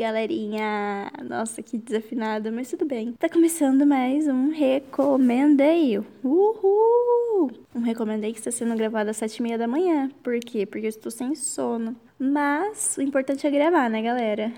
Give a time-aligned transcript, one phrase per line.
[0.00, 1.12] galerinha!
[1.22, 3.12] Nossa, que desafinada, mas tudo bem.
[3.18, 5.98] Tá começando mais um Recomendei.
[6.24, 7.50] Uhul!
[7.74, 10.10] Um Recomendei que está sendo gravado às sete e meia da manhã.
[10.22, 10.64] Por quê?
[10.64, 11.94] Porque eu estou sem sono.
[12.18, 14.50] Mas o importante é gravar, né, galera?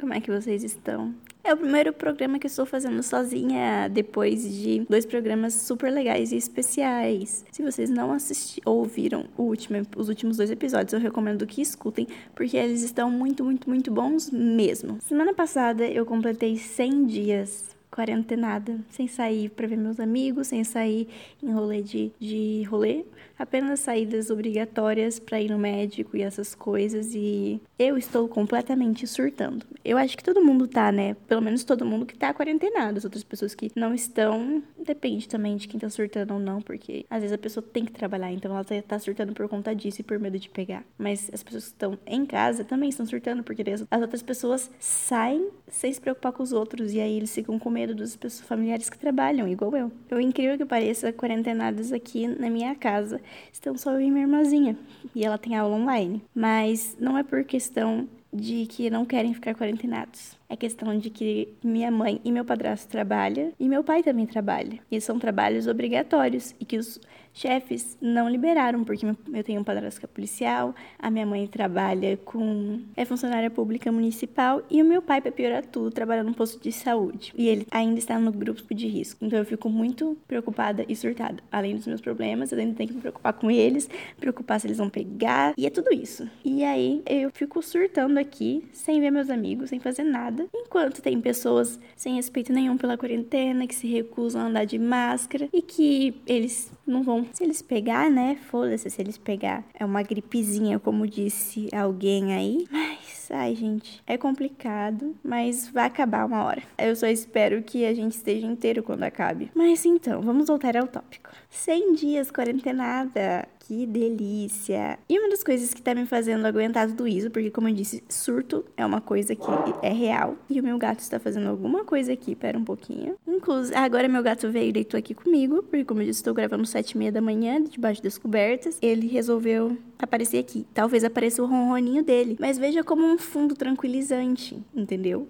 [0.00, 1.14] Como é que vocês estão?
[1.48, 6.30] É o primeiro programa que eu estou fazendo sozinha, depois de dois programas super legais
[6.30, 7.42] e especiais.
[7.50, 12.54] Se vocês não assistiram, ouviram último, os últimos dois episódios, eu recomendo que escutem, porque
[12.54, 14.98] eles estão muito, muito, muito bons mesmo.
[15.00, 21.08] Semana passada eu completei 100 dias quarentenada, sem sair para ver meus amigos, sem sair
[21.42, 23.04] em rolê de, de rolê,
[23.38, 29.64] apenas saídas obrigatórias para ir no médico e essas coisas e eu estou completamente surtando.
[29.84, 31.14] Eu acho que todo mundo tá, né?
[31.26, 32.98] Pelo menos todo mundo que tá quarentenado.
[32.98, 37.06] As outras pessoas que não estão, depende também de quem tá surtando ou não, porque
[37.08, 40.04] às vezes a pessoa tem que trabalhar, então ela tá surtando por conta disso e
[40.04, 40.84] por medo de pegar.
[40.98, 45.48] Mas as pessoas que estão em casa também estão surtando, porque as outras pessoas saem
[45.68, 48.90] sem se preocupar com os outros e aí eles ficam com medo dos pessoas familiares
[48.90, 49.92] que trabalham, igual eu.
[50.10, 53.20] Eu incrível que pareça, quarentenadas aqui na minha casa
[53.52, 54.76] estão só eu e minha irmãzinha.
[55.14, 56.20] E ela tem aula online.
[56.34, 60.37] Mas não é por questão de que não querem ficar quarentenados.
[60.48, 64.78] É questão de que minha mãe e meu padrasto trabalham e meu pai também trabalha.
[64.90, 66.98] E são trabalhos obrigatórios e que os
[67.38, 72.16] chefes não liberaram, porque eu tenho um padrasto que é policial, a minha mãe trabalha
[72.24, 72.80] com.
[72.96, 76.72] é funcionária pública municipal e o meu pai, para piorar tudo, trabalha num posto de
[76.72, 77.32] saúde.
[77.36, 79.24] E ele ainda está no grupo de risco.
[79.24, 81.42] Então eu fico muito preocupada e surtada.
[81.50, 84.78] Além dos meus problemas, eu ainda tenho que me preocupar com eles, preocupar se eles
[84.78, 86.28] vão pegar, e é tudo isso.
[86.44, 91.20] E aí eu fico surtando aqui, sem ver meus amigos, sem fazer nada, enquanto tem
[91.20, 96.20] pessoas sem respeito nenhum pela quarentena, que se recusam a andar de máscara e que
[96.26, 98.36] eles não vão se eles pegar, né?
[98.50, 99.64] Foda-se se eles pegar.
[99.74, 102.66] É uma gripezinha, como disse alguém aí.
[102.70, 106.62] Mas, ai, gente, é complicado, mas vai acabar uma hora.
[106.78, 109.50] Eu só espero que a gente esteja inteiro quando acabe.
[109.54, 111.30] Mas então, vamos voltar ao tópico.
[111.50, 113.48] 100 dias quarentenada.
[113.68, 114.98] Que delícia!
[115.06, 118.02] E uma das coisas que tá me fazendo aguentar tudo isso, porque como eu disse,
[118.08, 119.46] surto é uma coisa que
[119.82, 120.36] é real.
[120.48, 123.16] E o meu gato está fazendo alguma coisa aqui, pera um pouquinho.
[123.26, 126.64] Inclusive, agora meu gato veio e deitou aqui comigo, porque como eu disse, estou gravando
[126.64, 128.78] sete e meia da manhã, debaixo das cobertas.
[128.80, 130.66] Ele resolveu aparecer aqui.
[130.72, 132.38] Talvez apareça o ronroninho dele.
[132.40, 135.28] Mas veja como um fundo tranquilizante, entendeu?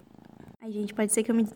[0.60, 1.46] Ai, gente, pode ser que eu me,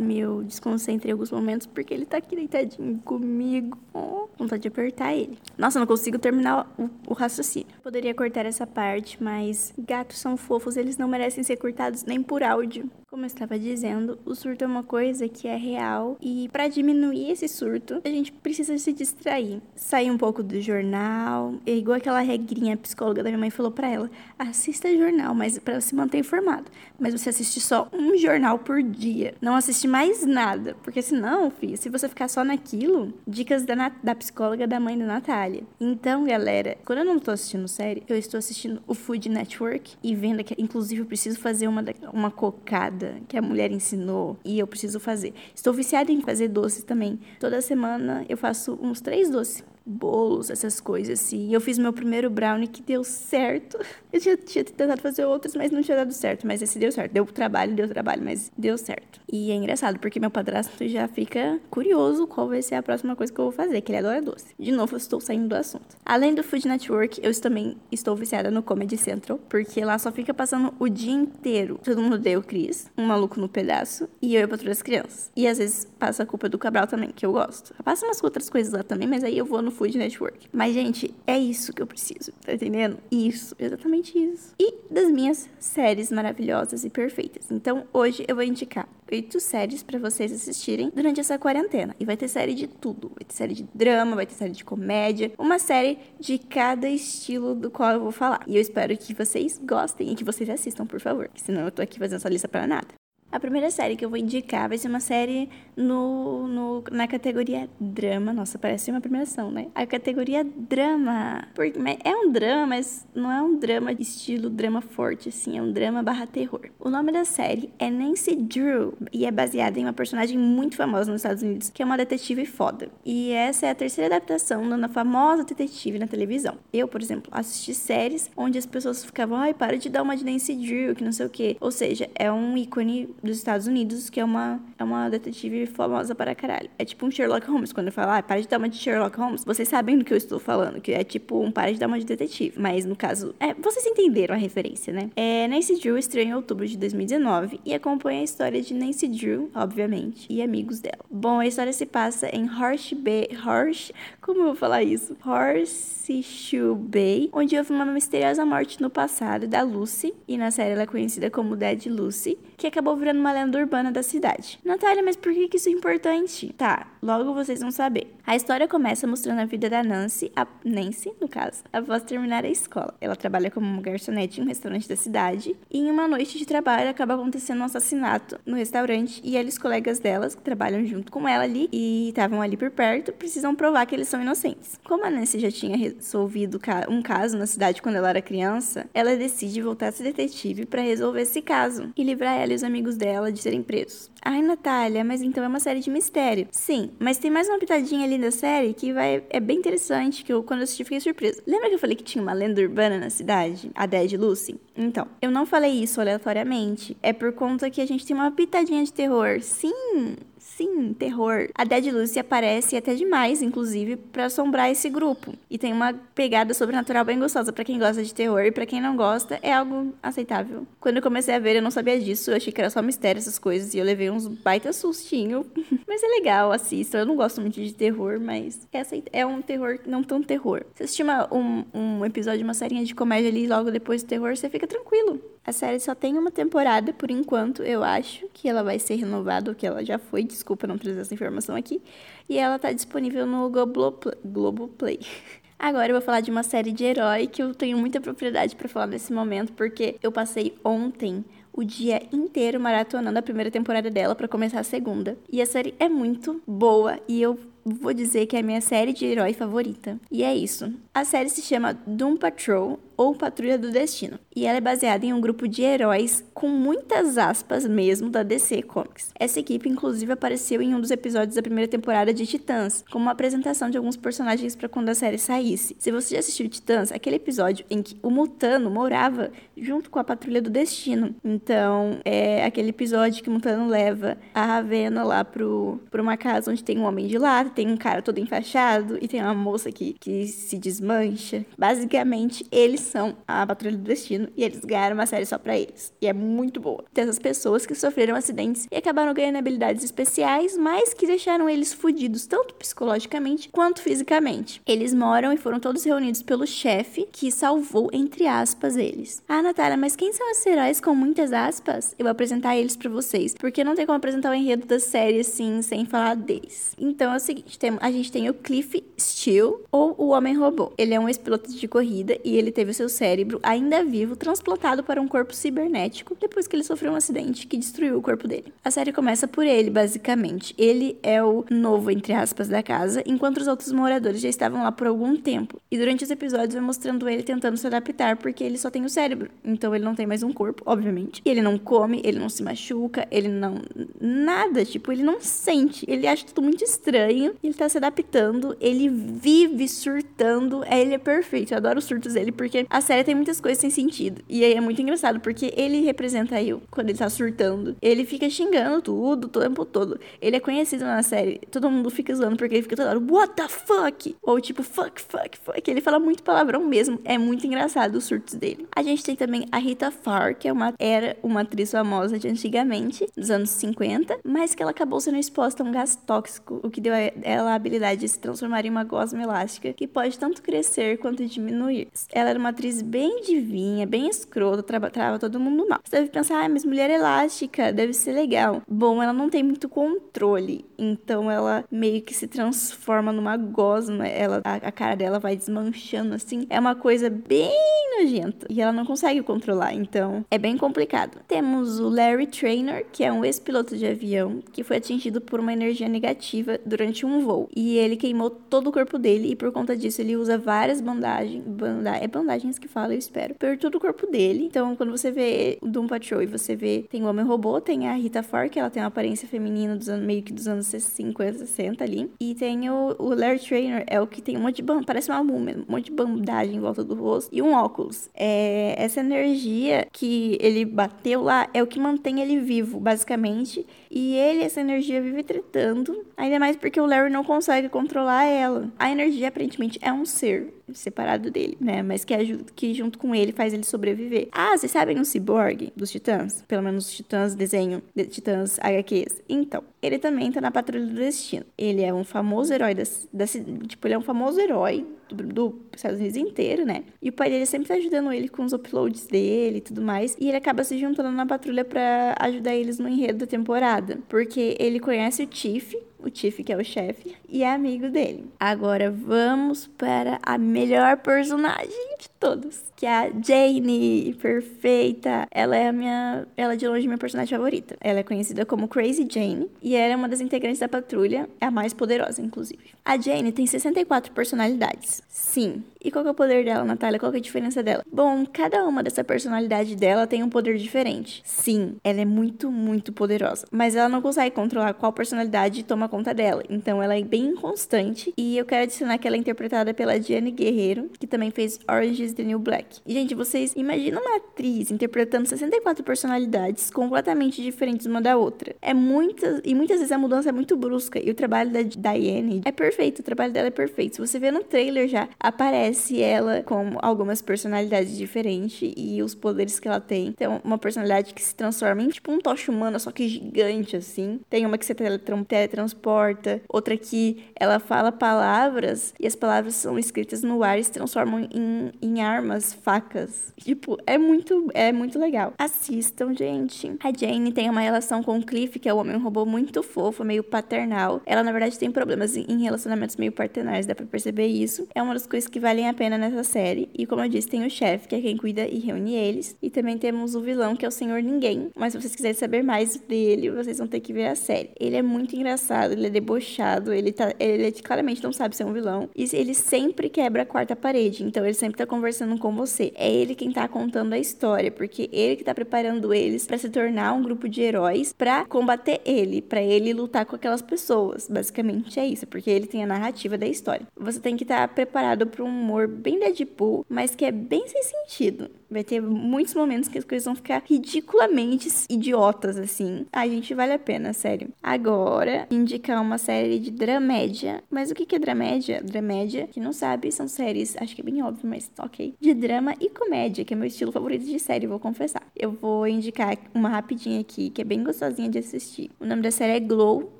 [0.00, 3.78] me desconcentre em alguns momentos, porque ele tá aqui deitadinho comigo.
[3.94, 5.38] Oh, vontade de apertar ele.
[5.56, 7.68] Nossa, não consigo terminar o, o, raciocínio.
[7.84, 12.42] Poderia cortar essa parte, mas gatos são fofos, eles não merecem ser cortados nem por
[12.42, 12.90] áudio.
[13.18, 17.32] Como eu estava dizendo, o surto é uma coisa que é real e para diminuir
[17.32, 19.60] esse surto, a gente precisa se distrair.
[19.74, 23.88] Sair um pouco do jornal, é igual aquela regrinha psicóloga da minha mãe falou para
[23.88, 24.08] ela:
[24.38, 26.66] assista jornal, mas para se manter informado.
[26.96, 29.34] Mas você assiste só um jornal por dia.
[29.40, 34.14] Não assiste mais nada, porque senão, filho, se você ficar só naquilo, dicas da, da
[34.14, 35.64] psicóloga da mãe da Natália.
[35.80, 40.14] Então, galera, quando eu não tô assistindo série, eu estou assistindo o Food Network e
[40.14, 44.66] vendo que inclusive eu preciso fazer uma uma cocada que a mulher ensinou e eu
[44.66, 45.32] preciso fazer.
[45.54, 47.18] Estou viciada em fazer doces também.
[47.40, 51.52] Toda semana eu faço uns três doces bolos, essas coisas assim.
[51.52, 53.78] Eu fiz meu primeiro brownie que deu certo.
[54.12, 56.46] Eu tinha, tinha tentado fazer outros, mas não tinha dado certo.
[56.46, 57.12] Mas esse deu certo.
[57.12, 59.20] Deu trabalho, deu trabalho, mas deu certo.
[59.30, 63.30] E é engraçado, porque meu padrasto já fica curioso qual vai ser a próxima coisa
[63.30, 64.54] que eu vou fazer, que ele adora doce.
[64.58, 65.96] De novo, eu estou saindo do assunto.
[66.04, 70.32] Além do Food Network, eu também estou viciada no Comedy Central, porque lá só fica
[70.32, 71.78] passando o dia inteiro.
[71.84, 75.30] Todo mundo odeia o Chris, um maluco no pedaço, e eu e para as crianças.
[75.36, 77.74] E às vezes passa a culpa do Cabral também, que eu gosto.
[77.84, 80.48] Passa umas outras coisas lá também, mas aí eu vou no Food Network.
[80.52, 82.98] Mas, gente, é isso que eu preciso, tá entendendo?
[83.10, 84.52] Isso, exatamente isso.
[84.58, 87.48] E das minhas séries maravilhosas e perfeitas.
[87.50, 91.94] Então, hoje eu vou indicar oito séries para vocês assistirem durante essa quarentena.
[92.00, 93.12] E vai ter série de tudo.
[93.14, 97.54] Vai ter série de drama, vai ter série de comédia, uma série de cada estilo
[97.54, 98.40] do qual eu vou falar.
[98.48, 101.30] E eu espero que vocês gostem e que vocês assistam, por favor.
[101.36, 102.88] Senão eu tô aqui fazendo essa lista para nada.
[103.30, 107.68] A primeira série que eu vou indicar vai ser uma série no, no, na categoria
[107.78, 108.32] drama.
[108.32, 109.66] Nossa, parece uma premiação, né?
[109.74, 111.46] A categoria drama.
[111.54, 115.58] Porque é um drama, mas não é um drama estilo drama forte, assim.
[115.58, 116.70] É um drama barra terror.
[116.80, 121.12] O nome da série é Nancy Drew e é baseada em uma personagem muito famosa
[121.12, 122.88] nos Estados Unidos, que é uma detetive foda.
[123.04, 126.56] E essa é a terceira adaptação da famosa detetive na televisão.
[126.72, 130.24] Eu, por exemplo, assisti séries onde as pessoas ficavam, ai, para de dar uma de
[130.24, 131.58] Nancy Drew, que não sei o quê.
[131.60, 136.14] Ou seja, é um ícone dos Estados Unidos, que é uma, é uma detetive famosa
[136.14, 136.70] para caralho.
[136.78, 137.72] É tipo um Sherlock Holmes.
[137.72, 140.12] Quando eu falo, ah, para de dar uma de Sherlock Holmes, vocês sabem do que
[140.12, 142.54] eu estou falando, que é tipo um para de dar uma de detetive.
[142.58, 145.10] Mas no caso, é, vocês entenderam a referência, né?
[145.16, 149.50] É, Nancy Drew estreou em outubro de 2019 e acompanha a história de Nancy Drew,
[149.54, 151.04] obviamente, e amigos dela.
[151.10, 153.28] Bom, a história se passa em Horse Bay.
[153.44, 153.92] Horse.
[154.20, 155.16] Como eu vou falar isso?
[155.24, 160.82] Horseshoe Bay, onde houve uma misteriosa morte no passado da Lucy, e na série ela
[160.82, 164.58] é conhecida como Dead Lucy, que acabou virando uma lenda urbana da cidade.
[164.64, 166.52] Natália, mas por que, isso é importante?
[166.58, 168.12] Tá, logo vocês vão saber.
[168.26, 172.48] A história começa mostrando a vida da Nancy, a Nancy, no caso, após terminar a
[172.48, 172.94] escola.
[173.00, 176.90] Ela trabalha como garçonete em um restaurante da cidade, e em uma noite de trabalho
[176.90, 181.44] acaba acontecendo um assassinato no restaurante, e eles, colegas delas, que trabalham junto com ela
[181.44, 184.80] ali e estavam ali por perto, precisam provar que eles são inocentes.
[184.84, 189.16] Como a Nancy já tinha resolvido um caso na cidade quando ela era criança, ela
[189.16, 193.32] decide voltar a ser detetive para resolver esse caso e livrar ela os amigos dela
[193.32, 194.10] de serem presos.
[194.30, 196.48] Ai, Natália, mas então é uma série de mistério.
[196.50, 200.30] Sim, mas tem mais uma pitadinha ali da série que vai é bem interessante, que
[200.30, 201.42] eu quando assisti fiquei surpresa.
[201.46, 203.70] Lembra que eu falei que tinha uma lenda urbana na cidade?
[203.74, 204.60] A Dead Lucy?
[204.76, 206.94] Então, eu não falei isso aleatoriamente.
[207.02, 209.40] É por conta que a gente tem uma pitadinha de terror.
[209.40, 211.48] Sim, Sim, terror.
[211.54, 215.34] A Dead Lucy aparece até demais, inclusive, para assombrar esse grupo.
[215.50, 218.80] E tem uma pegada sobrenatural bem gostosa para quem gosta de terror e para quem
[218.80, 220.66] não gosta, é algo aceitável.
[220.80, 223.18] Quando eu comecei a ver, eu não sabia disso, eu achei que era só mistério
[223.18, 225.46] essas coisas e eu levei uns baita sustinho.
[225.86, 226.98] mas é legal, assista.
[226.98, 230.64] Eu não gosto muito de terror, mas é, é um terror não tão terror.
[230.74, 234.36] Se assistir uma, um, um episódio uma série de comédia ali logo depois do terror,
[234.36, 235.20] você fica tranquilo.
[235.44, 239.50] A série só tem uma temporada por enquanto, eu acho que ela vai ser renovada,
[239.50, 241.80] ou que ela já foi, desculpa não trazer essa informação aqui.
[242.28, 245.00] E ela tá disponível no Globoplay.
[245.58, 248.68] Agora eu vou falar de uma série de herói que eu tenho muita propriedade para
[248.68, 251.24] falar nesse momento, porque eu passei ontem
[251.58, 255.18] o dia inteiro maratonando a primeira temporada dela para começar a segunda.
[255.28, 258.92] E a série é muito boa e eu vou dizer que é a minha série
[258.92, 259.98] de herói favorita.
[260.10, 260.72] E é isso.
[260.94, 265.12] A série se chama Doom Patrol ou Patrulha do Destino, e ela é baseada em
[265.12, 269.12] um grupo de heróis com muitas aspas mesmo da DC Comics.
[269.16, 273.12] Essa equipe inclusive apareceu em um dos episódios da primeira temporada de Titãs, como uma
[273.12, 275.76] apresentação de alguns personagens para quando a série saísse.
[275.78, 280.04] Se você já assistiu Titãs, aquele episódio em que o Mutano morava junto com a
[280.04, 281.14] Patrulha do Destino.
[281.24, 286.50] Então, é aquele episódio que o Mutano leva a Ravena lá pro, pro uma casa
[286.50, 287.16] onde tem um homem de
[287.48, 291.44] tem um cara todo enfaixado e tem uma moça que, que se desmancha.
[291.56, 295.92] Basicamente, eles são a Patrulha do Destino e eles ganharam uma série só para eles.
[296.00, 296.84] E é muito boa.
[296.92, 301.72] Tem essas pessoas que sofreram acidentes e acabaram ganhando habilidades especiais, mas que deixaram eles
[301.72, 304.60] fudidos tanto psicologicamente quanto fisicamente.
[304.66, 309.22] Eles moram e foram todos reunidos pelo chefe que salvou, entre aspas, eles.
[309.28, 311.94] Ah, Natália, mas quem são esses heróis com muitas aspas?
[311.98, 315.20] Eu vou apresentar eles para vocês, porque não tem como apresentar o enredo da série
[315.20, 316.74] assim sem falar deles.
[316.78, 320.72] Então é o seguinte, tem, a gente tem o Cliff Steele ou o Homem Robô.
[320.76, 325.00] Ele é um ex-piloto de corrida e ele teve seu cérebro, ainda vivo, transplantado para
[325.00, 328.52] um corpo cibernético depois que ele sofreu um acidente que destruiu o corpo dele.
[328.64, 330.54] A série começa por ele, basicamente.
[330.58, 334.72] Ele é o novo, entre aspas, da casa, enquanto os outros moradores já estavam lá
[334.72, 335.60] por algum tempo.
[335.70, 338.88] E durante os episódios vai mostrando ele tentando se adaptar, porque ele só tem o
[338.88, 339.30] cérebro.
[339.44, 341.22] Então ele não tem mais um corpo, obviamente.
[341.24, 343.62] E ele não come, ele não se machuca, ele não.
[344.00, 344.64] Nada.
[344.64, 345.84] Tipo, ele não sente.
[345.88, 347.27] Ele acha tudo muito estranho.
[347.42, 348.56] Ele tá se adaptando.
[348.60, 350.64] Ele vive surtando.
[350.64, 351.52] Ele é perfeito.
[351.52, 354.22] Eu adoro os surtos dele, porque a série tem muitas coisas sem sentido.
[354.28, 357.76] E aí é muito engraçado, porque ele representa eu quando ele tá surtando.
[357.80, 359.98] Ele fica xingando tudo, o tempo todo.
[360.20, 361.40] Ele é conhecido na série.
[361.50, 364.16] Todo mundo fica zoando porque ele fica toda hora, what the fuck?
[364.22, 365.70] Ou tipo, fuck, fuck, fuck.
[365.70, 367.00] Ele fala muito palavrão mesmo.
[367.04, 368.66] É muito engraçado os surtos dele.
[368.74, 372.28] A gente tem também a Rita Farr, que é uma, era uma atriz famosa de
[372.28, 376.70] antigamente, dos anos 50, mas que ela acabou sendo exposta a um gás tóxico, o
[376.70, 380.18] que deu a ela a habilidade de se transformar em uma gosma elástica que pode
[380.18, 381.88] tanto crescer quanto diminuir.
[382.12, 385.80] Ela era uma atriz bem divinha, bem escrota, trava todo mundo mal.
[385.84, 388.62] Você deve pensar, ah, mas mulher elástica, deve ser legal.
[388.68, 394.40] Bom, ela não tem muito controle, então ela meio que se transforma numa gosma, ela,
[394.44, 396.46] a, a cara dela vai desmanchando assim.
[396.50, 397.50] É uma coisa bem
[397.98, 401.20] nojenta e ela não consegue controlar, então é bem complicado.
[401.26, 405.52] Temos o Larry Trainer, que é um ex-piloto de avião que foi atingido por uma
[405.52, 407.48] energia negativa durante um um voo.
[407.54, 411.42] E ele queimou todo o corpo dele e por conta disso ele usa várias bandagens,
[411.44, 414.44] banda, é bandagens que fala, eu espero, por todo o corpo dele.
[414.44, 417.94] Então, quando você vê o Doom Patrol e você vê, tem o Homem-Robô, tem a
[417.94, 421.84] Rita Fork, ela tem uma aparência feminina dos anos, meio que dos anos 50, 60
[421.84, 422.10] ali.
[422.20, 425.24] E tem o, o Larry Trainer, é o que tem um monte de parece uma
[425.24, 428.08] múmia, um monte de bandagem em volta do rosto e um óculos.
[428.14, 433.66] É, essa energia que ele bateu lá é o que mantém ele vivo, basicamente.
[433.90, 436.04] E ele, essa energia, vive tretando.
[436.16, 438.70] Ainda mais porque o Larry não consegue controlar ela.
[438.78, 441.82] A energia, aparentemente, é um ser separado dele, né?
[441.82, 444.28] Mas que, ajuda, que junto com ele faz ele sobreviver.
[444.32, 446.44] Ah, vocês sabem o Cyborg dos Titãs?
[446.46, 449.22] Pelo menos os Titãs desenho, de Titãs HQs.
[449.28, 451.44] Então, ele também tá na Patrulha do Destino.
[451.56, 452.82] Ele é um famoso herói da,
[453.12, 456.84] da tipo, ele é um famoso herói do, do Estados Unidos inteiro, né?
[457.00, 460.16] E o pai dele sempre tá ajudando ele com os uploads dele e tudo mais.
[460.20, 463.98] E ele acaba se juntando na patrulha para ajudar eles no enredo da temporada.
[464.08, 468.26] Porque ele conhece o Tiff, o Tiff, que é o chefe, e é amigo dele.
[468.38, 475.26] Agora vamos para a melhor personagem todos, que é a Jane, perfeita.
[475.30, 477.76] Ela é a minha, ela é de longe minha personagem favorita.
[477.80, 481.46] Ela é conhecida como Crazy Jane e ela é uma das integrantes da patrulha, é
[481.46, 482.58] a mais poderosa, inclusive.
[482.84, 485.02] A Jane tem 64 personalidades.
[485.08, 485.62] Sim.
[485.82, 486.98] E qual é o poder dela, Natália?
[486.98, 487.84] Qual é a diferença dela?
[487.90, 491.22] Bom, cada uma dessa personalidade dela tem um poder diferente.
[491.24, 493.46] Sim, ela é muito, muito poderosa.
[493.50, 496.42] Mas ela não consegue controlar qual personalidade toma conta dela.
[496.50, 498.12] Então ela é bem inconstante.
[498.16, 502.07] E eu quero adicionar que ela é interpretada pela Diane Guerreiro, que também fez Orange
[502.08, 502.80] is the New Black.
[502.86, 508.54] E, gente, vocês imaginam uma atriz interpretando 64 personalidades completamente diferentes uma da outra.
[508.60, 509.40] É muitas.
[509.44, 510.98] E muitas vezes a mudança é muito brusca.
[510.98, 513.00] E o trabalho da Diane é perfeito.
[513.00, 513.96] O trabalho dela é perfeito.
[513.96, 519.58] Se você vê no trailer já, aparece ela com algumas personalidades diferentes e os poderes
[519.58, 520.12] que ela tem.
[520.12, 524.20] Tem uma personalidade que se transforma em tipo um tocha humana, só que gigante, assim.
[524.28, 530.22] Tem uma que se teletransporta, outra que ela fala palavras e as palavras são escritas
[530.22, 533.32] no ar e se transformam em, em armas, facas.
[533.36, 535.32] Tipo, é muito, é muito legal.
[535.38, 536.72] Assistam, gente.
[536.82, 540.04] A Jane tem uma relação com o Cliff, que é o homem robô muito fofo,
[540.04, 541.00] meio paternal.
[541.04, 544.66] Ela, na verdade, tem problemas em relacionamentos meio paternais, dá pra perceber isso.
[544.74, 546.68] É uma das coisas que valem a pena nessa série.
[546.74, 549.36] E como eu disse, tem o chefe, que é quem cuida e reúne eles.
[549.42, 551.50] E também temos o vilão, que é o Senhor Ninguém.
[551.56, 554.50] Mas se vocês quiserem saber mais dele, vocês vão ter que ver a série.
[554.58, 558.52] Ele é muito engraçado, ele é debochado, ele, tá, ele claramente não sabe ser um
[558.52, 558.88] vilão.
[558.96, 561.04] E ele sempre quebra a quarta parede.
[561.04, 561.87] Então ele sempre tá conversando
[562.18, 562.72] com você.
[562.74, 566.48] É ele quem tá contando a história, porque ele que tá preparando eles para se
[566.48, 571.08] tornar um grupo de heróis para combater ele, para ele lutar com aquelas pessoas.
[571.08, 573.66] Basicamente é isso, porque ele tem a narrativa da história.
[573.76, 577.46] Você tem que estar tá preparado para um humor bem Deadpool, mas que é bem
[577.48, 578.30] sem sentido.
[578.50, 582.86] Vai ter muitos momentos que as coisas vão ficar ridiculamente idiotas, assim.
[582.92, 584.30] A gente vale a pena, sério.
[584.42, 587.42] Agora, indicar uma série de dramédia.
[587.50, 588.62] Mas o que é dramédia?
[588.62, 591.94] Dramédia, que não sabe, são séries, acho que é bem óbvio, mas ok.
[592.00, 595.06] De drama e comédia, que é meu estilo favorito de série, vou confessar.
[595.14, 598.70] Eu vou indicar uma rapidinha aqui, que é bem gostosinha de assistir.
[598.80, 599.97] O nome da série é Glow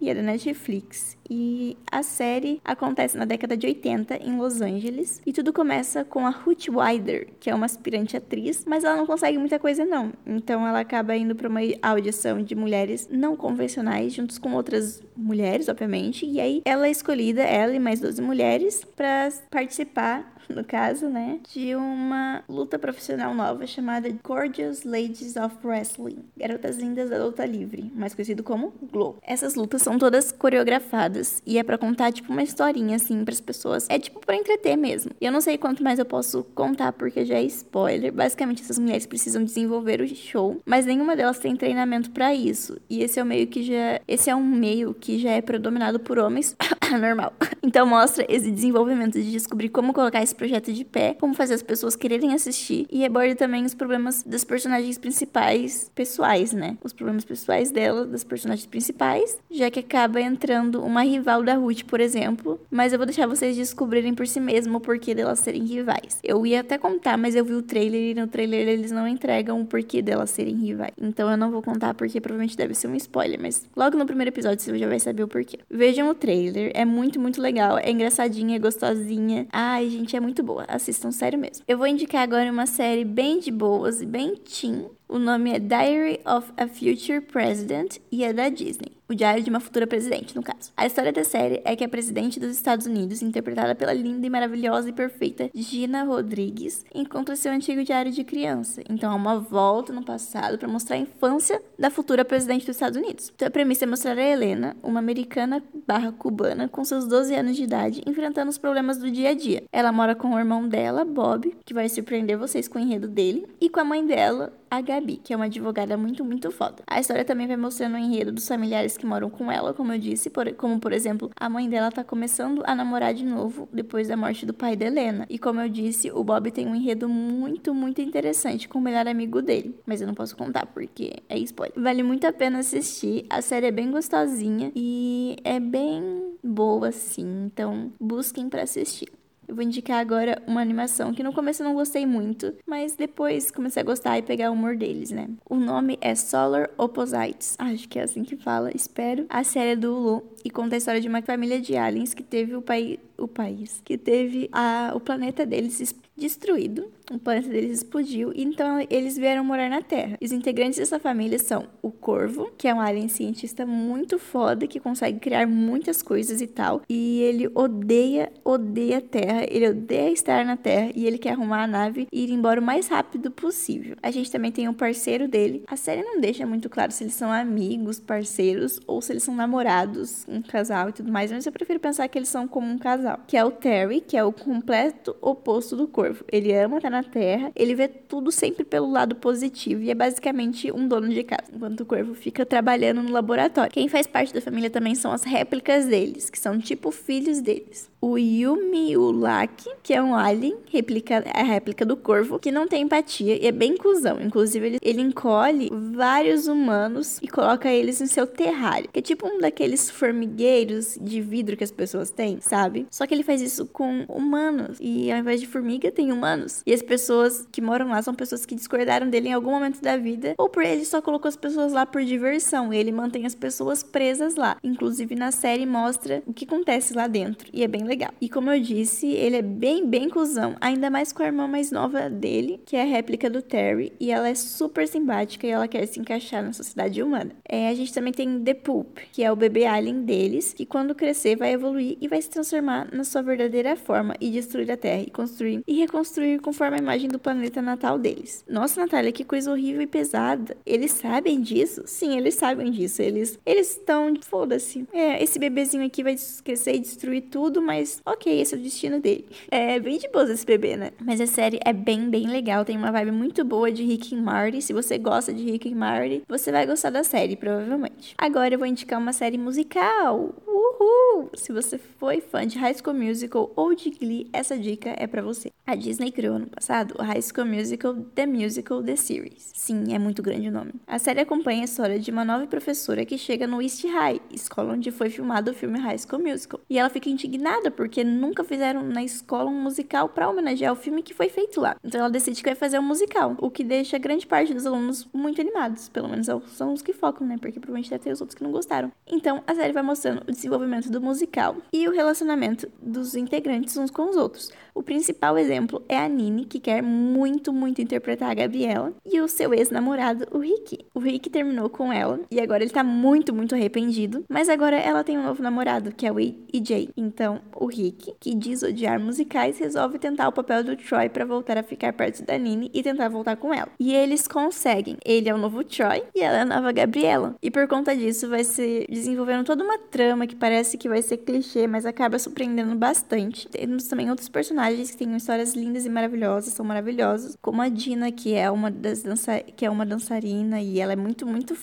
[0.00, 1.16] e é da Netflix.
[1.28, 6.26] E a série acontece na década de 80 em Los Angeles e tudo começa com
[6.26, 10.12] a Ruth Wider, que é uma aspirante atriz, mas ela não consegue muita coisa não.
[10.26, 15.68] Então ela acaba indo para uma audição de mulheres não convencionais juntos com outras mulheres,
[15.68, 21.08] obviamente, e aí ela é escolhida, ela e mais 12 mulheres, para participar no caso,
[21.08, 27.44] né, de uma luta profissional nova chamada Gorgeous Ladies of Wrestling, Garotas Lindas da Luta
[27.46, 29.18] Livre, mais conhecido como Glow.
[29.22, 33.40] Essas lutas são todas coreografadas e é para contar tipo uma historinha assim para as
[33.40, 33.86] pessoas.
[33.88, 35.12] É tipo para entreter mesmo.
[35.20, 38.12] E eu não sei quanto mais eu posso contar porque já é spoiler.
[38.12, 42.76] Basicamente essas mulheres precisam desenvolver o show, mas nenhuma delas tem treinamento para isso.
[42.88, 46.00] E esse é o meio que já esse é um meio que já é predominado
[46.00, 46.56] por homens,
[47.00, 47.32] normal.
[47.62, 51.62] Então mostra esse desenvolvimento de descobrir como colocar esse projeto de pé, como fazer as
[51.62, 56.78] pessoas quererem assistir e aborda também os problemas das personagens principais pessoais, né?
[56.82, 61.82] Os problemas pessoais dela, das personagens principais, já que acaba entrando uma rival da Ruth,
[61.82, 65.66] por exemplo, mas eu vou deixar vocês descobrirem por si mesmo o porquê delas serem
[65.66, 66.18] rivais.
[66.24, 69.60] Eu ia até contar, mas eu vi o trailer e no trailer eles não entregam
[69.60, 70.94] o porquê delas serem rivais.
[70.98, 74.30] Então eu não vou contar porque provavelmente deve ser um spoiler, mas logo no primeiro
[74.30, 75.58] episódio você já vai saber o porquê.
[75.70, 79.46] Vejam o trailer, é muito, muito legal, é engraçadinha, é gostosinha.
[79.52, 80.64] Ai, gente, é muito muito boa.
[80.68, 81.64] Assistam, sério mesmo.
[81.66, 84.86] Eu vou indicar agora uma série bem de boas e bem teen.
[85.08, 88.99] O nome é Diary of a Future President e é da Disney.
[89.10, 90.70] O diário de uma futura presidente, no caso.
[90.76, 94.30] A história da série é que a presidente dos Estados Unidos, interpretada pela linda e
[94.30, 98.84] maravilhosa e perfeita Gina Rodrigues, encontra seu antigo diário de criança.
[98.88, 102.96] Então, há uma volta no passado para mostrar a infância da futura presidente dos Estados
[102.96, 103.32] Unidos.
[103.34, 107.56] Então, a premissa é mostrar a Helena, uma americana barra cubana, com seus 12 anos
[107.56, 109.64] de idade, enfrentando os problemas do dia a dia.
[109.72, 113.48] Ela mora com o irmão dela, Bob, que vai surpreender vocês com o enredo dele,
[113.60, 116.82] e com a mãe dela, a Gabi, que é uma advogada muito, muito foda.
[116.86, 119.98] A história também vai mostrando o enredo dos familiares que moram com ela, como eu
[119.98, 124.08] disse, por, como por exemplo, a mãe dela tá começando a namorar de novo depois
[124.08, 125.26] da morte do pai da Helena.
[125.28, 129.08] E como eu disse, o Bob tem um enredo muito, muito interessante com o melhor
[129.08, 129.74] amigo dele.
[129.84, 131.80] Mas eu não posso contar porque é spoiler.
[131.80, 133.26] Vale muito a pena assistir.
[133.28, 137.46] A série é bem gostosinha e é bem boa, assim.
[137.46, 139.08] Então, busquem para assistir.
[139.50, 143.50] Eu vou indicar agora uma animação que no começo eu não gostei muito, mas depois
[143.50, 145.28] comecei a gostar e pegar o humor deles, né?
[145.44, 147.56] O nome é Solar Opposites.
[147.58, 149.26] Acho que é assim que fala, espero.
[149.28, 152.22] A série é do Hulu e conta a história de uma família de aliens que
[152.22, 156.88] teve o, pai, o país, que teve a, o planeta deles destruído.
[157.10, 160.16] O planeta deles explodiu, e então eles vieram morar na Terra.
[160.22, 164.78] Os integrantes dessa família são o Corvo, que é um alien cientista muito foda, que
[164.78, 166.82] consegue criar muitas coisas e tal.
[166.88, 171.64] E ele odeia, odeia a Terra, ele odeia estar na Terra e ele quer arrumar
[171.64, 173.96] a nave e ir embora o mais rápido possível.
[174.00, 175.64] A gente também tem um parceiro dele.
[175.66, 179.34] A série não deixa muito claro se eles são amigos, parceiros ou se eles são
[179.34, 182.78] namorados, um casal e tudo mais, mas eu prefiro pensar que eles são como um
[182.78, 183.18] casal.
[183.26, 186.24] Que é o Terry, que é o completo oposto do corvo.
[186.30, 190.70] Ele ama estar na Terra, ele vê tudo sempre pelo lado positivo e é basicamente
[190.72, 193.72] um dono de casa, enquanto o corvo fica trabalhando no laboratório.
[193.72, 197.90] Quem faz parte da família também são as réplicas deles, que são tipo filhos deles
[198.00, 203.36] o Yumiulak, que é um alien, replica, a réplica do corvo, que não tem empatia
[203.36, 204.20] e é bem cuzão.
[204.20, 209.28] Inclusive, ele, ele encolhe vários humanos e coloca eles em seu terrário, que é tipo
[209.28, 212.86] um daqueles formigueiros de vidro que as pessoas têm, sabe?
[212.90, 216.62] Só que ele faz isso com humanos e ao invés de formiga, tem humanos.
[216.64, 219.96] E as pessoas que moram lá são pessoas que discordaram dele em algum momento da
[219.96, 222.72] vida, ou por ele só colocou as pessoas lá por diversão.
[222.72, 224.56] Ele mantém as pessoas presas lá.
[224.64, 227.48] Inclusive, na série mostra o que acontece lá dentro.
[227.52, 228.10] E é bem legal.
[228.20, 230.56] E como eu disse, ele é bem, bem cuzão.
[230.60, 233.92] Ainda mais com a irmã mais nova dele, que é a réplica do Terry.
[234.00, 237.30] E ela é super simpática e ela quer se encaixar na sociedade humana.
[237.48, 240.92] É, a gente também tem The Poop, que é o bebê alien deles, que quando
[240.92, 245.02] crescer vai evoluir e vai se transformar na sua verdadeira forma e destruir a Terra
[245.02, 248.44] e construir e reconstruir conforme a imagem do planeta natal deles.
[248.48, 250.56] Nossa, Natália, que coisa horrível e pesada.
[250.64, 251.82] Eles sabem disso?
[251.86, 253.02] Sim, eles sabem disso.
[253.02, 254.86] Eles eles estão, foda-se.
[254.92, 259.00] É, esse bebezinho aqui vai crescer e destruir tudo, mas ok, esse é o destino
[259.00, 259.26] dele.
[259.50, 260.90] É bem de boa esse bebê, né?
[261.04, 262.64] Mas a série é bem, bem legal.
[262.64, 264.62] Tem uma vibe muito boa de Rick e Marty.
[264.62, 268.14] Se você gosta de Rick e Marty, você vai gostar da série, provavelmente.
[268.16, 270.34] Agora eu vou indicar uma série musical.
[270.78, 271.30] Uhul!
[271.34, 275.22] Se você foi fã de High School Musical ou de Glee, essa dica é para
[275.22, 275.50] você.
[275.66, 279.52] A Disney criou ano passado o High School Musical The Musical The Series.
[279.54, 280.72] Sim, é muito grande o nome.
[280.86, 284.72] A série acompanha a história de uma nova professora que chega no East High, escola
[284.72, 286.60] onde foi filmado o filme High School Musical.
[286.68, 291.02] E ela fica indignada porque nunca fizeram na escola um musical para homenagear o filme
[291.02, 291.76] que foi feito lá.
[291.84, 295.08] Então ela decide que vai fazer um musical, o que deixa grande parte dos alunos
[295.12, 297.36] muito animados, pelo menos são os que focam, né?
[297.40, 298.90] Porque provavelmente deve ter os outros que não gostaram.
[299.06, 300.59] Então a série vai mostrando o desenvolvimento
[300.90, 304.50] do musical e o relacionamento dos integrantes uns com os outros.
[304.74, 309.28] O principal exemplo é a Nini, que quer muito, muito interpretar a Gabriela, e o
[309.28, 310.78] seu ex-namorado, o Rick.
[310.94, 315.02] O Rick terminou com ela e agora ele tá muito, muito arrependido, mas agora ela
[315.02, 316.90] tem um novo namorado, que é o EJ.
[316.96, 321.58] Então, o Rick, que diz odiar musicais, resolve tentar o papel do Troy para voltar
[321.58, 323.68] a ficar perto da Nini e tentar voltar com ela.
[323.78, 324.96] E eles conseguem.
[325.04, 327.34] Ele é o novo Troy e ela é a nova Gabriela.
[327.42, 331.18] E por conta disso, vai se desenvolvendo toda uma trama que parece que vai ser
[331.18, 333.48] clichê, mas acaba surpreendendo bastante.
[333.48, 334.59] Temos também outros personagens
[334.90, 339.02] que têm histórias lindas e maravilhosas, são maravilhosos, como a Dina, que é uma das
[339.02, 341.56] dança que é uma dançarina e ela é muito, muito,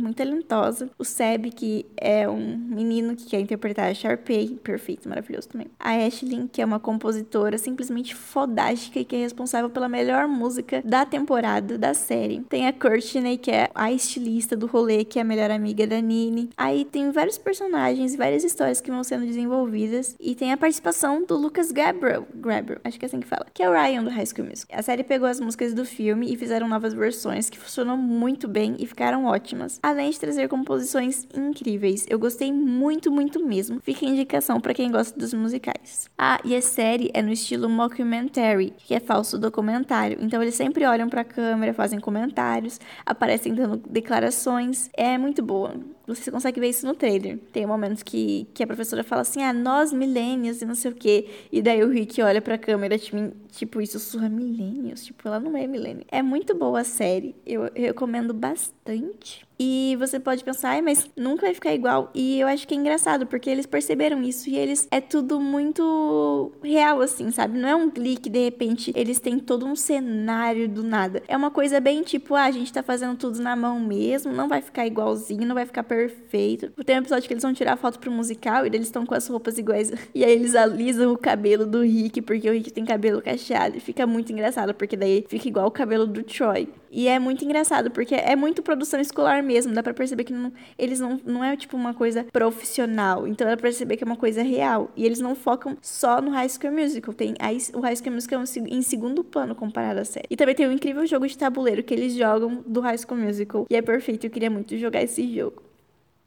[0.00, 0.90] muito talentosa.
[0.98, 5.68] O Seb, que é um menino que quer interpretar a Sharpay, perfeito, maravilhoso também.
[5.78, 10.82] A Ashley, que é uma compositora simplesmente fodástica e que é responsável pela melhor música
[10.84, 12.40] da temporada da série.
[12.48, 16.00] Tem a Courtney, que é a estilista do rolê, que é a melhor amiga da
[16.00, 16.50] Nini.
[16.56, 20.16] Aí tem vários personagens, várias histórias que vão sendo desenvolvidas.
[20.20, 23.62] E tem a participação do Lucas Gabriel, Gabriel, acho que é assim que fala, que
[23.62, 24.74] é o Ryan do High School Music.
[24.74, 28.76] A série pegou as músicas do filme e fizeram novas versões que funcionam muito bem
[28.78, 29.78] e ficaram ótimas.
[29.82, 32.06] Além de trazer composições incríveis.
[32.08, 33.80] Eu gostei muito, muito mesmo.
[33.80, 36.08] Fica a indicação para quem gosta dos musicais.
[36.18, 40.18] Ah, e a série é no estilo mockumentary, que é falso documentário.
[40.20, 44.90] Então eles sempre olham para a câmera, fazem comentários, aparecem dando declarações.
[44.94, 45.74] É muito boa.
[46.06, 47.38] Você consegue ver isso no trailer.
[47.52, 50.94] Tem momentos que, que a professora fala assim, ah, nós milênios e não sei o
[50.94, 51.28] quê.
[51.50, 55.04] E daí o Rick olha pra câmera, tipo, tipo isso surra milênios.
[55.04, 56.04] Tipo, ela não é milênio.
[56.10, 57.34] É muito boa a série.
[57.46, 59.46] Eu recomendo bastante.
[59.58, 62.10] E você pode pensar, mas nunca vai ficar igual.
[62.14, 64.88] E eu acho que é engraçado, porque eles perceberam isso e eles.
[64.90, 67.58] É tudo muito real, assim, sabe?
[67.58, 71.22] Não é um clique, de repente, eles têm todo um cenário do nada.
[71.28, 74.48] É uma coisa bem tipo, ah, a gente tá fazendo tudo na mão mesmo, não
[74.48, 76.70] vai ficar igualzinho, não vai ficar perfeito.
[76.84, 79.26] Tem um episódio que eles vão tirar foto pro musical e eles estão com as
[79.26, 79.92] roupas iguais.
[80.14, 83.76] E aí eles alisam o cabelo do Rick, porque o Rick tem cabelo cacheado.
[83.76, 86.68] E fica muito engraçado, porque daí fica igual o cabelo do Troy.
[86.94, 89.74] E é muito engraçado, porque é muito produção escolar mesmo.
[89.74, 93.26] Dá pra perceber que não, eles não, não é tipo uma coisa profissional.
[93.26, 94.92] Então dá pra perceber que é uma coisa real.
[94.94, 97.12] E eles não focam só no High School Musical.
[97.12, 97.34] Tem
[97.74, 100.28] o High School Musical é em segundo plano comparado à série.
[100.30, 103.66] E também tem um incrível jogo de tabuleiro que eles jogam do High School Musical.
[103.68, 104.26] E é perfeito.
[104.26, 105.63] Eu queria muito jogar esse jogo.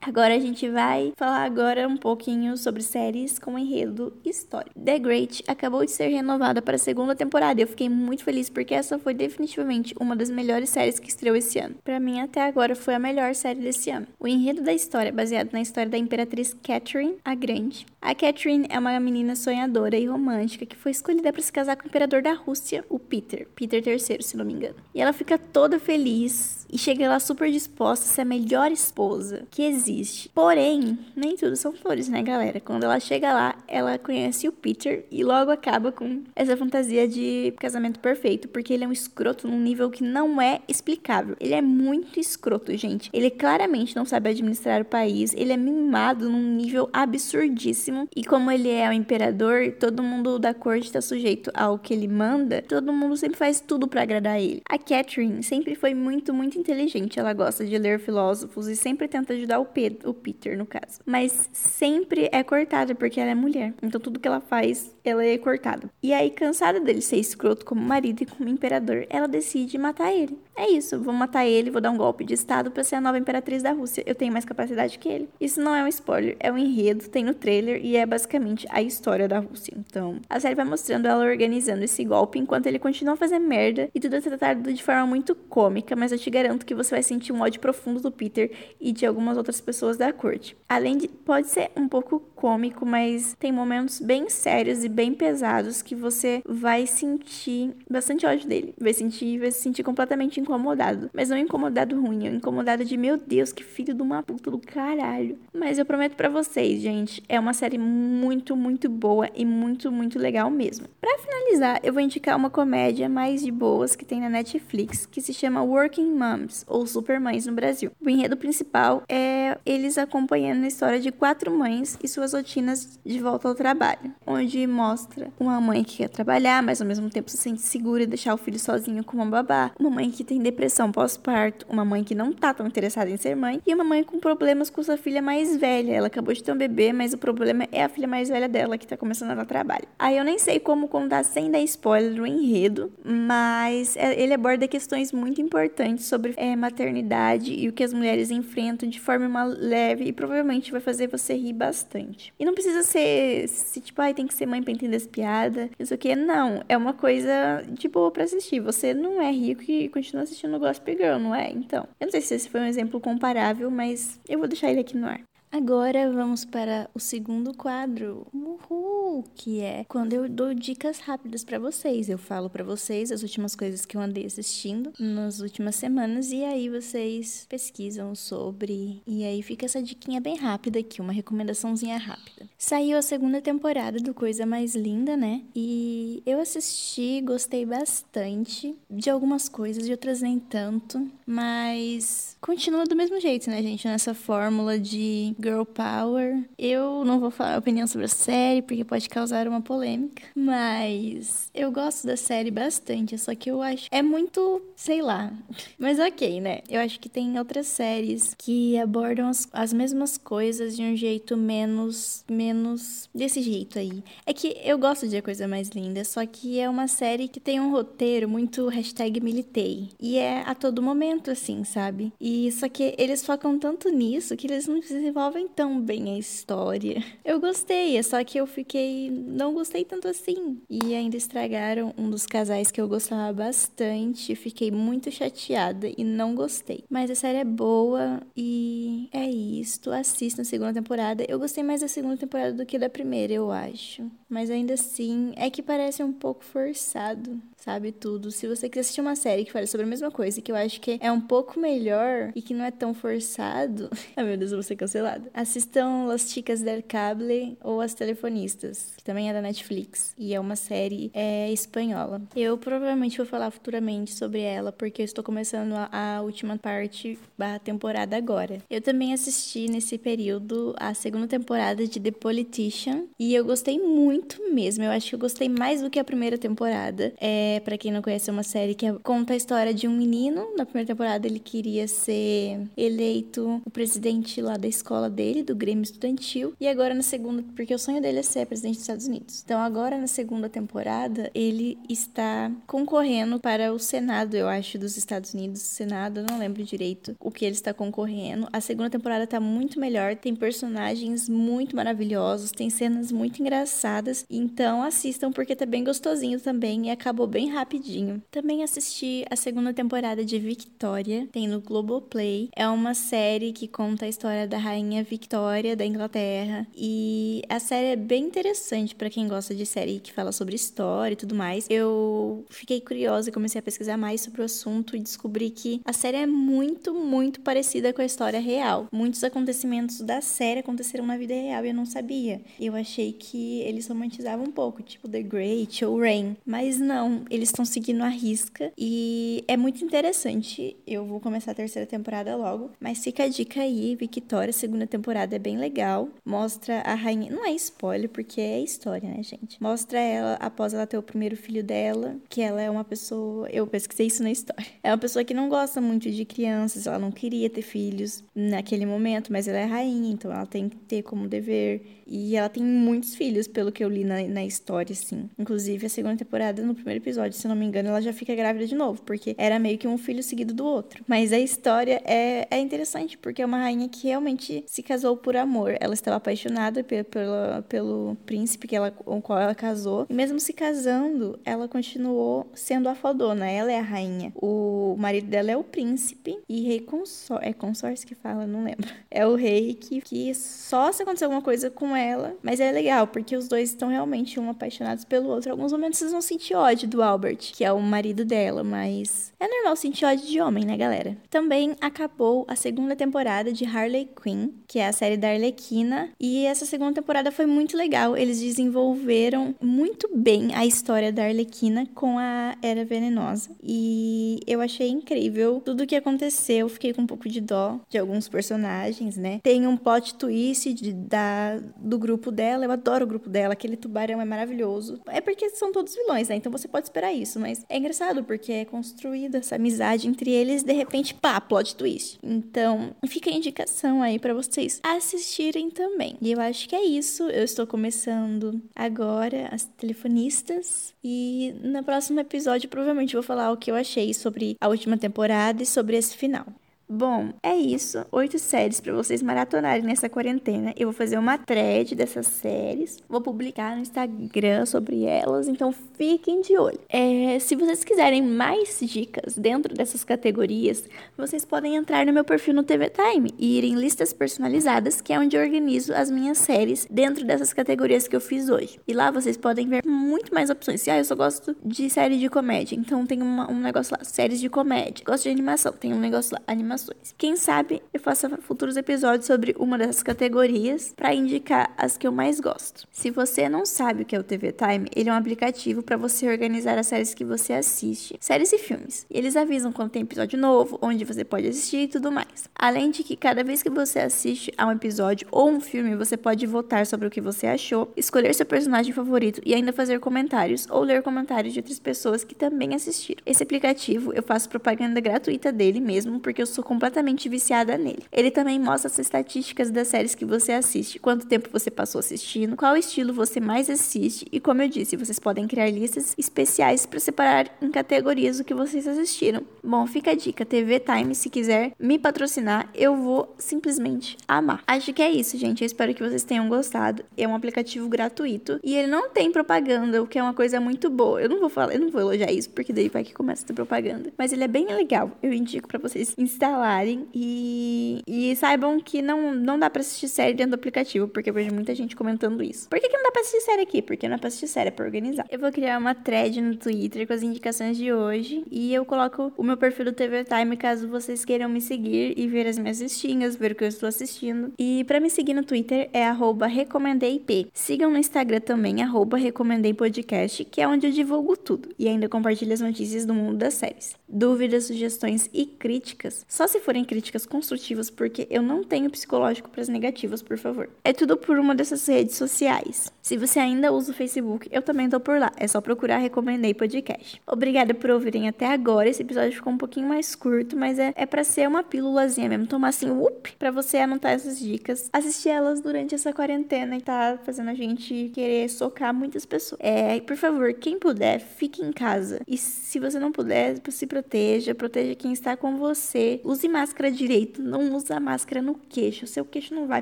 [0.02, 4.80] Agora a gente vai falar agora um pouquinho sobre séries com enredo histórico.
[4.80, 8.74] The Great acabou de ser renovada para a segunda temporada eu fiquei muito feliz porque
[8.74, 11.76] essa foi definitivamente uma das melhores séries que estreou esse ano.
[11.84, 14.08] Para mim até agora foi a melhor série desse ano.
[14.20, 17.86] O enredo da história é baseado na história da imperatriz Catherine a Grande.
[18.02, 21.84] A Catherine é uma menina sonhadora e romântica que foi escolhida para se casar com
[21.84, 24.76] o imperador da Rússia, o Peter, Peter III, se não me engano.
[24.94, 29.44] E ela fica toda feliz e chega lá super disposta a ser a melhor esposa
[29.50, 29.87] que existe.
[30.34, 32.60] Porém, nem tudo são flores, né, galera?
[32.60, 37.54] Quando ela chega lá, ela conhece o Peter e logo acaba com essa fantasia de
[37.60, 41.36] casamento perfeito, porque ele é um escroto num nível que não é explicável.
[41.39, 43.10] Ele é muito escroto, gente.
[43.13, 48.08] Ele claramente não sabe administrar o país, ele é mimado num nível absurdíssimo.
[48.15, 52.08] E como ele é o imperador, todo mundo da corte está sujeito ao que ele
[52.08, 54.62] manda, todo mundo sempre faz tudo para agradar ele.
[54.69, 59.34] A Catherine sempre foi muito muito inteligente, ela gosta de ler filósofos e sempre tenta
[59.34, 61.00] ajudar o, Pedro, o Peter, no caso.
[61.06, 63.76] Mas sempre é cortada porque ela é mulher.
[63.84, 65.89] Então tudo que ela faz, ela é cortada.
[66.02, 70.38] E aí, cansada dele ser escroto como marido e como imperador, ela decide matar ele.
[70.56, 73.17] É isso, vou matar ele, vou dar um golpe de estado para ser a nova
[73.17, 74.04] imperatriz da Rússia.
[74.08, 75.30] Eu tenho mais capacidade que ele.
[75.39, 78.82] Isso não é um spoiler, é um enredo, tem no trailer e é basicamente a
[78.82, 79.74] história da Rússia.
[79.78, 83.89] Então, a série vai mostrando ela organizando esse golpe enquanto ele continua a fazer merda
[83.93, 87.04] e tudo é tratado de forma muito cômica, mas eu te garanto que você vai
[87.04, 90.58] sentir um ódio profundo do Peter e de algumas outras pessoas da corte.
[90.67, 95.84] Além de, pode ser um pouco cômico, mas tem momentos bem sérios e bem pesados
[95.84, 98.74] que você vai sentir bastante ódio dele.
[98.82, 101.12] Vai sentir, vai se sentir completamente incomodado.
[101.14, 104.58] Mas não incomodado ruim, é incomodado de meu Deus, que filho de uma puta do
[104.58, 105.38] caralho.
[105.54, 110.18] Mas eu prometo para vocês, gente, é uma série muito, muito boa e muito, muito
[110.18, 110.88] legal mesmo.
[111.00, 115.22] Para finalizar, eu vou indicar uma comédia mais de boas que tem na Netflix, que
[115.22, 117.92] se chama Working Moms, ou Supermães no Brasil.
[118.04, 123.20] O enredo principal é eles acompanhando a história de quatro mães e suas rotinas de
[123.20, 127.38] volta ao trabalho, onde mostra uma mãe que quer trabalhar, mas ao mesmo tempo se
[127.38, 130.91] sente segura e deixar o filho sozinho com uma babá, uma mãe que tem depressão
[130.91, 134.19] pós-parto, uma mãe que não tá tão interessada em ser mãe e uma mãe com
[134.19, 135.91] problemas com sua filha mais velha.
[135.91, 138.78] Ela acabou de ter um bebê, mas o problema é a filha mais velha dela
[138.78, 139.86] que tá começando a dar trabalho.
[140.00, 144.67] Aí eu nem sei como contar sem dar spoiler do enredo, mas é, ele aborda
[144.67, 150.06] questões muito importantes sobre é, maternidade e o que as mulheres enfrentam de forma leve
[150.06, 152.34] e provavelmente vai fazer você rir bastante.
[152.39, 155.94] E não precisa ser, se, tipo, ai, tem que ser mãe entender as piadas, isso
[155.94, 156.16] aqui.
[156.16, 158.60] Não, é uma coisa de boa pra assistir.
[158.60, 161.52] Você não é rico e continua assistindo Gospel Girl, não é?
[161.52, 164.80] Então, eu não sei se esse foi um exemplo comparável, mas eu vou deixar ele
[164.80, 165.22] aqui no ar.
[165.50, 171.58] Agora vamos para o segundo quadro, uhul, que é quando eu dou dicas rápidas para
[171.58, 172.10] vocês.
[172.10, 176.44] Eu falo para vocês as últimas coisas que eu andei assistindo nas últimas semanas e
[176.44, 182.46] aí vocês pesquisam sobre e aí fica essa diquinha bem rápida aqui, uma recomendaçãozinha rápida.
[182.58, 185.44] Saiu a segunda temporada do Coisa Mais Linda, né?
[185.56, 192.96] E eu assisti, gostei bastante de algumas coisas, de outras nem tanto, mas continua do
[192.96, 196.43] mesmo jeito, né, gente, nessa fórmula de girl power.
[196.58, 201.71] Eu não vou falar opinião sobre a série porque pode causar uma polêmica, mas eu
[201.71, 205.32] gosto da série bastante, só que eu acho é muito, sei lá.
[205.78, 206.62] Mas OK, né?
[206.69, 211.38] Eu acho que tem outras séries que abordam as, as mesmas coisas de um jeito
[211.38, 214.04] menos, menos desse jeito aí.
[214.26, 217.39] É que eu gosto de A Coisa Mais Linda, só que é uma série que
[217.39, 219.89] tem um roteiro muito hashtag militei.
[220.00, 222.12] E é a todo momento, assim, sabe?
[222.19, 227.04] E só que eles focam tanto nisso que eles não desenvolvem tão bem a história.
[227.24, 229.10] Eu gostei, é só que eu fiquei.
[229.10, 230.62] Não gostei tanto assim.
[230.70, 234.36] E ainda estragaram um dos casais que eu gostava bastante.
[234.36, 236.84] Fiquei muito chateada e não gostei.
[236.90, 239.92] Mas a série é boa e é isso.
[239.92, 241.26] Assista a segunda temporada.
[241.28, 244.10] Eu gostei mais da segunda temporada do que da primeira, eu acho.
[244.30, 248.32] Mas ainda assim, é que parece um pouco forçado sabe tudo.
[248.32, 250.80] Se você quiser assistir uma série que fale sobre a mesma coisa, que eu acho
[250.80, 253.90] que é um pouco melhor e que não é tão forçado.
[254.16, 255.30] Ai meu Deus, eu vou ser cancelada.
[255.34, 260.14] Assistam Las Chicas del Cable ou As Telefonistas, que também é da Netflix.
[260.18, 262.22] E é uma série é, espanhola.
[262.34, 267.20] Eu provavelmente vou falar futuramente sobre ela, porque eu estou começando a, a última parte
[267.38, 268.60] da temporada agora.
[268.70, 274.42] Eu também assisti nesse período a segunda temporada de The Politician e eu gostei muito
[274.54, 274.86] mesmo.
[274.86, 277.14] Eu acho que eu gostei mais do que a primeira temporada.
[277.20, 280.56] É, para quem não conhece, é uma série que conta a história de um menino.
[280.56, 285.84] Na primeira temporada, ele queria ser eleito o presidente lá da escola dele, do Grêmio
[285.84, 286.54] Estudantil.
[286.60, 289.41] E agora na segunda, porque o sonho dele é ser presidente dos Estados Unidos.
[289.43, 295.34] Então agora na segunda temporada, ele está concorrendo para o Senado, eu acho, dos Estados
[295.34, 295.62] Unidos.
[295.62, 298.48] Senado, não lembro direito o que ele está concorrendo.
[298.52, 304.26] A segunda temporada tá muito melhor, tem personagens muito maravilhosos, tem cenas muito engraçadas.
[304.30, 308.22] Então assistam porque tá bem gostosinho também e acabou bem rapidinho.
[308.32, 312.50] Também assisti a segunda temporada de Victoria, tem no Globoplay.
[312.56, 317.88] É uma série que conta a história da rainha Victoria da Inglaterra e a série
[317.88, 321.68] é bem interessante para quem gosta de série que fala sobre história e tudo mais.
[321.70, 325.94] Eu fiquei curiosa e comecei a pesquisar mais sobre o assunto e descobri que a
[325.94, 328.88] série é muito, muito parecida com a história real.
[328.92, 332.42] Muitos acontecimentos da série aconteceram na vida real e eu não sabia.
[332.60, 337.50] Eu achei que eles romantizavam um pouco, tipo The Great ou Rain, mas não, eles
[337.50, 340.76] estão seguindo a risca e é muito interessante.
[340.86, 345.36] Eu vou começar a terceira temporada logo, mas fica a dica aí, Victoria, segunda temporada
[345.36, 346.10] é bem legal.
[346.26, 349.62] Mostra a rainha, não é spoiler porque é história, né, gente?
[349.62, 353.66] Mostra ela após ela ter o primeiro filho dela, que ela é uma pessoa, eu
[353.68, 354.66] pesquisei isso na história.
[354.84, 358.86] É uma pessoa que não gosta muito de crianças, ela não queria ter filhos naquele
[358.86, 362.63] momento, mas ela é rainha, então ela tem que ter como dever e ela tem
[362.63, 365.30] muitos filhos, pelo que eu li na, na história, assim.
[365.38, 368.66] Inclusive, a segunda temporada, no primeiro episódio, se não me engano, ela já fica grávida
[368.66, 371.04] de novo, porque era meio que um filho seguido do outro.
[371.08, 375.36] Mas a história é, é interessante, porque é uma rainha que realmente se casou por
[375.36, 375.76] amor.
[375.80, 380.06] Ela estava apaixonada pelo, pelo, príncipe que ela, com o qual ela casou.
[380.10, 383.50] E mesmo se casando, ela continuou sendo a fodona.
[383.50, 384.32] Ela é a rainha.
[384.36, 388.88] O marido dela é o príncipe e rei consor é consórcio que fala, não lembro.
[389.10, 392.36] É o rei que, que só se acontecer alguma coisa com ela.
[392.42, 395.52] Mas é legal, porque os dois estão realmente um apaixonados pelo outro.
[395.52, 399.48] Alguns momentos vocês vão sentir ódio do Albert, que é o marido dela, mas é
[399.48, 401.15] normal sentir ódio de homem, né, galera?
[401.30, 406.46] Também acabou a segunda temporada de Harley Quinn, que é a série da Arlequina, e
[406.46, 408.17] essa segunda temporada foi muito legal.
[408.17, 413.52] Eles desenvolveram muito bem a história da Arlequina com a Era Venenosa.
[413.62, 416.67] E eu achei incrível tudo o que aconteceu.
[416.67, 419.39] Fiquei com um pouco de dó de alguns personagens, né?
[419.43, 422.65] Tem um plot twist de, da, do grupo dela.
[422.65, 423.54] Eu adoro o grupo dela.
[423.54, 425.00] Aquele tubarão é maravilhoso.
[425.08, 426.36] É porque são todos vilões, né?
[426.36, 427.40] Então você pode esperar isso.
[427.40, 430.64] Mas é engraçado porque é construída essa amizade entre eles.
[430.64, 432.18] De repente, pá, plot twist.
[432.24, 436.18] Então fica a indicação aí para vocês assistirem também.
[436.22, 437.24] E eu acho que é isso.
[437.30, 440.94] Eu estou começando agora as telefonistas.
[441.04, 445.62] E no próximo episódio, provavelmente, vou falar o que eu achei sobre a última temporada
[445.62, 446.46] e sobre esse final.
[446.89, 448.06] Bom, é isso.
[448.13, 450.73] Oito séries para vocês maratonarem nessa quarentena.
[450.78, 453.04] Eu vou fazer uma thread dessas séries.
[453.10, 456.80] Vou publicar no Instagram sobre elas, então fiquem de olho.
[456.88, 460.86] É, se vocês quiserem mais dicas dentro dessas categorias,
[461.17, 465.12] vocês podem entrar no meu perfil no TV Time e ir em listas personalizadas, que
[465.12, 468.80] é onde eu organizo as minhas séries dentro dessas categorias que eu fiz hoje.
[468.88, 470.80] E lá vocês podem ver muito mais opções.
[470.84, 474.06] Se ah, eu só gosto de série de comédia, então tem uma, um negócio lá,
[474.06, 475.04] séries de comédia.
[475.06, 476.77] Gosto de animação, tem um negócio lá, animação
[477.18, 482.12] Quem sabe eu faça futuros episódios sobre uma dessas categorias para indicar as que eu
[482.12, 482.88] mais gosto.
[482.92, 485.98] Se você não sabe o que é o TV Time, ele é um aplicativo para
[485.98, 489.06] você organizar as séries que você assiste, séries e filmes.
[489.10, 492.50] Eles avisam quando tem episódio novo, onde você pode assistir e tudo mais.
[492.56, 496.16] Além de que cada vez que você assiste a um episódio ou um filme, você
[496.16, 500.68] pode votar sobre o que você achou, escolher seu personagem favorito e ainda fazer comentários
[500.70, 503.22] ou ler comentários de outras pessoas que também assistiram.
[503.26, 508.04] Esse aplicativo eu faço propaganda gratuita dele mesmo, porque eu sou completamente viciada nele.
[508.12, 512.58] Ele também mostra as estatísticas das séries que você assiste, quanto tempo você passou assistindo,
[512.58, 517.00] qual estilo você mais assiste e, como eu disse, vocês podem criar listas especiais para
[517.00, 519.42] separar em categorias o que vocês assistiram.
[519.64, 524.62] Bom, fica a dica, TV Time, se quiser me patrocinar, eu vou simplesmente amar.
[524.68, 525.62] Acho que é isso, gente.
[525.62, 527.04] Eu espero que vocês tenham gostado.
[527.16, 530.90] É um aplicativo gratuito e ele não tem propaganda, o que é uma coisa muito
[530.90, 531.22] boa.
[531.22, 533.48] Eu não vou falar, eu não vou elogiar isso porque daí vai que começa a
[533.48, 535.12] ter propaganda, mas ele é bem legal.
[535.22, 536.14] Eu indico para vocês
[536.58, 541.30] instalarem e e saibam que não não dá para assistir série dentro do aplicativo, porque
[541.30, 542.67] eu vejo muita gente comentando isso.
[542.70, 543.82] Por que, que não dá pra assistir série aqui?
[543.82, 545.26] Porque não é pra assistir série, é pra organizar.
[545.30, 549.32] Eu vou criar uma thread no Twitter com as indicações de hoje e eu coloco
[549.38, 552.82] o meu perfil do TV Time caso vocês queiram me seguir e ver as minhas
[552.82, 554.52] listinhas, ver o que eu estou assistindo.
[554.58, 556.08] E para me seguir no Twitter é
[556.48, 557.50] recomendeip.
[557.54, 558.78] Sigam no Instagram também,
[559.17, 563.54] recomendeipodcast, que é onde eu divulgo tudo e ainda compartilho as notícias do mundo das
[563.54, 563.96] séries.
[564.08, 569.62] Dúvidas, sugestões e críticas, só se forem críticas construtivas, porque eu não tenho psicológico para
[569.62, 570.70] as negativas, por favor.
[570.84, 572.92] É tudo por uma dessas redes sociais.
[573.02, 575.32] Se você ainda usa o Facebook, eu também tô por lá.
[575.38, 577.22] É só procurar Recomendei Podcast.
[577.26, 578.90] Obrigada por ouvirem até agora.
[578.90, 582.48] Esse episódio ficou um pouquinho mais curto, mas é, é para ser uma pílulazinha mesmo.
[582.48, 584.90] Tomar assim, up, pra você anotar essas dicas.
[584.92, 589.60] Assistir elas durante essa quarentena e tá fazendo a gente querer socar muitas pessoas.
[589.64, 592.20] É, por favor, quem puder, fique em casa.
[592.28, 594.54] E se você não puder, se proteja.
[594.54, 596.20] Proteja quem está com você.
[596.24, 597.41] Use máscara direito.
[597.41, 599.08] Não usa máscara no queixo.
[599.08, 599.82] Seu queixo não vai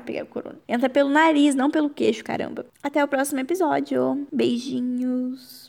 [0.00, 0.60] pegar o corona.
[0.68, 2.64] Entra pelo nariz, não pelo queixo, caramba.
[2.80, 4.24] Até o próximo episódio.
[4.32, 5.65] Beijinhos.